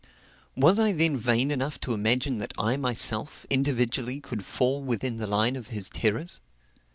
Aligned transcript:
Was 0.55 0.79
I 0.79 0.93
then 0.93 1.15
vain 1.15 1.51
enough 1.51 1.79
to 1.81 1.93
imagine 1.93 2.39
that 2.39 2.53
I 2.57 2.75
myself, 2.75 3.45
individually, 3.51 4.19
could 4.19 4.43
fall 4.43 4.81
within 4.81 5.17
the 5.17 5.27
line 5.27 5.55
of 5.55 5.67
his 5.67 5.91
terrors? 5.91 6.41